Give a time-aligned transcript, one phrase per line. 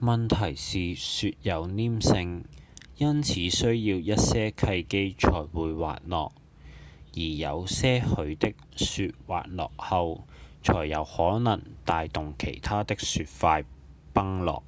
[0.00, 2.44] 問題是雪有黏性
[2.96, 6.32] 因此需要一些契機才會滑落
[7.14, 10.24] 而有些許的雪滑落後
[10.64, 13.64] 才有可能帶動其他的雪塊
[14.12, 14.64] 崩落